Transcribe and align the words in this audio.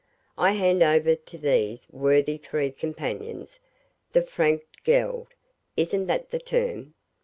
'I 0.35 0.53
hand 0.53 0.81
over 0.81 1.15
to 1.15 1.37
these 1.37 1.87
worthy 1.91 2.39
free 2.39 2.71
companions 2.71 3.59
the 4.13 4.23
frank 4.23 4.63
geld; 4.83 5.27
isn't 5.77 6.07
that 6.07 6.31
the 6.31 6.39
term? 6.39 6.95